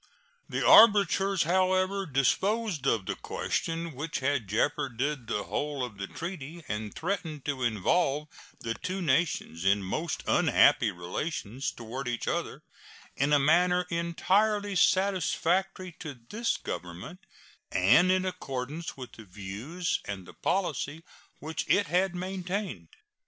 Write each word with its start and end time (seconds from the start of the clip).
The 0.49 0.65
arbitrators, 0.67 1.43
however, 1.43 2.07
disposed 2.07 2.87
of 2.87 3.05
the 3.05 3.13
question 3.13 3.93
which 3.93 4.17
had 4.17 4.49
jeoparded 4.49 5.27
the 5.27 5.43
whole 5.43 5.85
of 5.85 5.99
the 5.99 6.07
treaty 6.07 6.63
and 6.67 6.91
threatened 6.91 7.45
to 7.45 7.61
involve 7.61 8.27
the 8.61 8.73
two 8.73 8.99
nations 9.03 9.63
in 9.63 9.83
most 9.83 10.23
unhappy 10.25 10.89
relations 10.89 11.71
toward 11.71 12.07
each 12.07 12.27
other 12.27 12.63
in 13.15 13.31
a 13.31 13.37
manner 13.37 13.85
entirely 13.91 14.75
satisfactory 14.75 15.91
to 15.99 16.15
this 16.31 16.57
Government 16.57 17.19
and 17.71 18.11
in 18.11 18.25
accordance 18.25 18.97
with 18.97 19.11
the 19.11 19.25
views 19.25 19.99
and 20.05 20.25
the 20.25 20.33
policy 20.33 21.03
which 21.37 21.63
it 21.69 21.85
had 21.85 22.15
maintained. 22.15 22.87